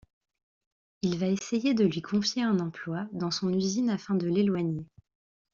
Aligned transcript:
Il 1.03 1.19
va 1.19 1.27
essayer 1.27 1.75
de 1.75 1.85
lui 1.85 2.01
confier 2.01 2.41
un 2.41 2.59
emploi 2.59 3.05
dans 3.11 3.29
son 3.29 3.53
usine 3.53 3.91
afin 3.91 4.15
de 4.15 4.25
l'éloigner. 4.27 4.87